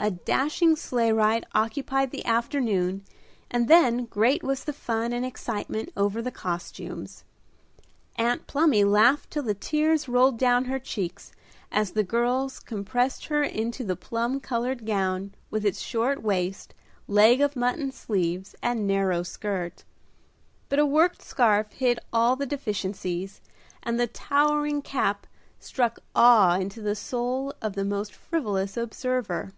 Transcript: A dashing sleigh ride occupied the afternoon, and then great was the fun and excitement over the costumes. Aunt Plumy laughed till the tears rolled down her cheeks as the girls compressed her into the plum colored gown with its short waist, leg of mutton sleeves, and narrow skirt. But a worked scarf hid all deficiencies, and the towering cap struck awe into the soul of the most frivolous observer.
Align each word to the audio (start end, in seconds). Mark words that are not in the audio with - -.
A 0.00 0.12
dashing 0.12 0.76
sleigh 0.76 1.10
ride 1.10 1.44
occupied 1.56 2.12
the 2.12 2.24
afternoon, 2.24 3.04
and 3.50 3.66
then 3.66 4.04
great 4.04 4.44
was 4.44 4.62
the 4.62 4.72
fun 4.72 5.12
and 5.12 5.26
excitement 5.26 5.90
over 5.96 6.22
the 6.22 6.30
costumes. 6.30 7.24
Aunt 8.14 8.46
Plumy 8.46 8.84
laughed 8.84 9.32
till 9.32 9.42
the 9.42 9.54
tears 9.54 10.08
rolled 10.08 10.38
down 10.38 10.66
her 10.66 10.78
cheeks 10.78 11.32
as 11.72 11.90
the 11.90 12.04
girls 12.04 12.60
compressed 12.60 13.24
her 13.26 13.42
into 13.42 13.82
the 13.82 13.96
plum 13.96 14.38
colored 14.38 14.86
gown 14.86 15.34
with 15.50 15.66
its 15.66 15.80
short 15.80 16.22
waist, 16.22 16.74
leg 17.08 17.40
of 17.40 17.56
mutton 17.56 17.90
sleeves, 17.90 18.54
and 18.62 18.86
narrow 18.86 19.24
skirt. 19.24 19.82
But 20.68 20.78
a 20.78 20.86
worked 20.86 21.22
scarf 21.22 21.72
hid 21.72 21.98
all 22.12 22.36
deficiencies, 22.36 23.40
and 23.82 23.98
the 23.98 24.06
towering 24.06 24.80
cap 24.80 25.26
struck 25.58 25.98
awe 26.14 26.54
into 26.56 26.80
the 26.80 26.94
soul 26.94 27.52
of 27.60 27.72
the 27.74 27.84
most 27.84 28.12
frivolous 28.12 28.76
observer. 28.76 29.54